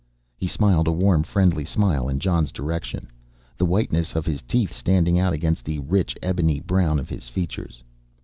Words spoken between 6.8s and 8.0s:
of his features.